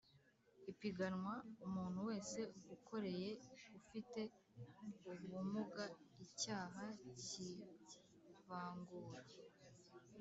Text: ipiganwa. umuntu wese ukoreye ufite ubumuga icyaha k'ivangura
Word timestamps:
ipiganwa. 0.71 1.35
umuntu 1.67 1.99
wese 2.09 2.39
ukoreye 2.75 3.29
ufite 3.79 4.21
ubumuga 5.23 5.85
icyaha 6.25 6.83
k'ivangura 7.23 9.21